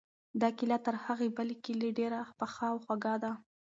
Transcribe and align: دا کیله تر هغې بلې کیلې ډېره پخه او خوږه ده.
دا 0.41 0.49
کیله 0.57 0.77
تر 0.85 0.95
هغې 1.05 1.27
بلې 1.37 1.55
کیلې 1.63 1.89
ډېره 1.99 2.19
پخه 2.39 2.63
او 2.71 2.77
خوږه 2.83 3.15
ده. 3.23 3.31